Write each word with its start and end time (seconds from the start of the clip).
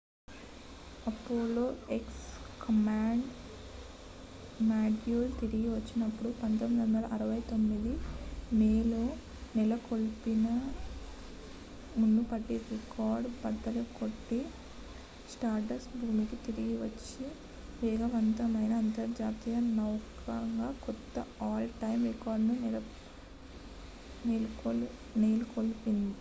Apollo 1.05 1.65
X 1.95 2.25
command 2.61 3.27
module 4.61 5.31
తిరిగి 5.39 5.69
వచ్చినప్పుడు 5.69 6.29
1969 6.41 7.93
మేలో 8.51 9.03
నెలకొల్పిన 9.53 10.45
మునుపటి 11.95 12.57
రికార్డును 12.67 13.31
బద్దలు 13.43 13.83
కొట్టి 13.99 14.39
స్టార్డస్ట్ 15.27 15.95
భూమికి 16.01 16.37
తిరిగి 16.45 16.75
వచ్చిన 16.79 17.27
వేగవంతమైన 17.81 18.73
అంతరిక్ష 18.81 19.47
నౌకగా 19.75 20.37
కొత్త 20.85 21.15
ఆల్-టైమ్ 21.45 22.03
రికార్డ్ను 22.09 22.55
నెలకొల్పుతుంది 25.21 26.09